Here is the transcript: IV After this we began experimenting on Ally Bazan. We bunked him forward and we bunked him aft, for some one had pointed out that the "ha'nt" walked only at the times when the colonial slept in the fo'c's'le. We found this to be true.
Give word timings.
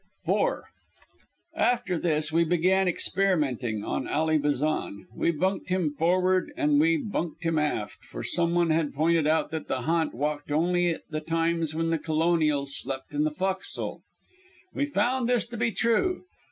IV 0.27 0.61
After 1.55 1.99
this 1.99 2.31
we 2.31 2.43
began 2.43 2.87
experimenting 2.87 3.83
on 3.83 4.07
Ally 4.07 4.39
Bazan. 4.39 5.05
We 5.15 5.29
bunked 5.29 5.69
him 5.69 5.91
forward 5.93 6.51
and 6.57 6.79
we 6.79 6.97
bunked 6.97 7.43
him 7.43 7.59
aft, 7.59 8.03
for 8.05 8.23
some 8.23 8.55
one 8.55 8.71
had 8.71 8.95
pointed 8.95 9.27
out 9.27 9.51
that 9.51 9.67
the 9.67 9.83
"ha'nt" 9.83 10.15
walked 10.15 10.49
only 10.51 10.89
at 10.89 11.03
the 11.11 11.21
times 11.21 11.75
when 11.75 11.91
the 11.91 11.99
colonial 11.99 12.65
slept 12.65 13.13
in 13.13 13.25
the 13.25 13.29
fo'c's'le. 13.29 13.99
We 14.73 14.87
found 14.87 15.29
this 15.29 15.45
to 15.49 15.55
be 15.55 15.69
true. 15.71 16.23